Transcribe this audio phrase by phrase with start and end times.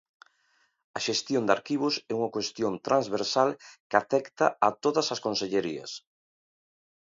[0.97, 3.49] A xestión de arquivos é unha cuestión transversal,
[3.89, 5.91] que afecta a todas as consellerías.